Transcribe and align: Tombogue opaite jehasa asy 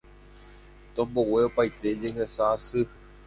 Tombogue 0.95 1.43
opaite 1.45 1.89
jehasa 2.01 2.51
asy 2.55 2.87